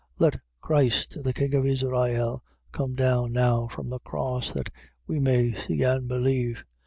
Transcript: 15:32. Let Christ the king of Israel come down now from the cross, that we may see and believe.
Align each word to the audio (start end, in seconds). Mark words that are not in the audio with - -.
15:32. 0.15 0.19
Let 0.21 0.39
Christ 0.61 1.23
the 1.23 1.31
king 1.31 1.53
of 1.53 1.63
Israel 1.67 2.43
come 2.71 2.95
down 2.95 3.33
now 3.33 3.67
from 3.67 3.87
the 3.87 3.99
cross, 3.99 4.51
that 4.51 4.71
we 5.05 5.19
may 5.19 5.53
see 5.53 5.83
and 5.83 6.07
believe. 6.07 6.65